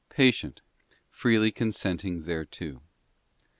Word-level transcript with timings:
patient, 0.09 0.61
freely 1.11 1.51
consenting 1.51 2.23
thereto. 2.23 2.81